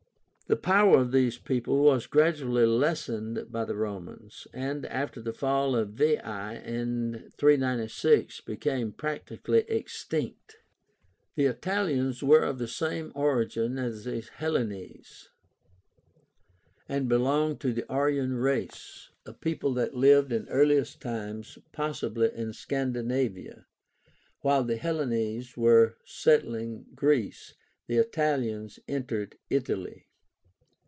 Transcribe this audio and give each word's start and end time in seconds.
The 0.47 0.57
power 0.57 0.99
of 0.99 1.13
these 1.13 1.37
people 1.37 1.81
was 1.81 2.07
gradually 2.07 2.65
lessened 2.65 3.45
by 3.49 3.63
the 3.63 3.77
Romans, 3.77 4.47
and 4.53 4.85
after 4.87 5.21
the 5.21 5.31
fall 5.31 5.77
of 5.77 5.91
Veii, 5.91 6.17
in 6.65 7.31
396, 7.37 8.41
became 8.41 8.91
practically 8.91 9.59
extinct. 9.69 10.57
The 11.35 11.45
ITALIANS 11.45 12.21
were 12.21 12.43
of 12.43 12.57
the 12.57 12.67
same 12.67 13.13
origin 13.15 13.77
as 13.79 14.03
the 14.03 14.21
Hellénes, 14.23 15.29
and 16.89 17.07
belonged 17.07 17.61
to 17.61 17.71
the 17.71 17.87
Aryan 17.89 18.33
race, 18.33 19.07
a 19.25 19.31
people 19.31 19.73
that 19.75 19.95
lived 19.95 20.33
in 20.33 20.49
earliest 20.49 20.99
times 20.99 21.59
possibly 21.71 22.29
in 22.35 22.51
Scandinavia. 22.51 23.67
While 24.41 24.65
the 24.65 24.75
Hellénes 24.77 25.55
were 25.55 25.95
settling 26.03 26.73
in 26.73 26.85
Greece, 26.93 27.53
the 27.87 27.95
Italians 27.95 28.79
entered 28.89 29.37
Italy. 29.49 30.07